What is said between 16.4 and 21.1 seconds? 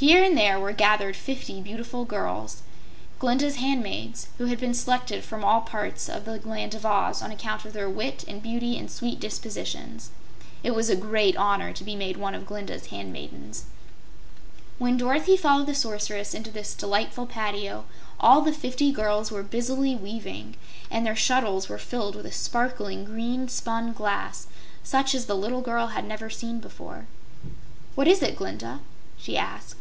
this delightful patio all the fifty girls were busily weaving, and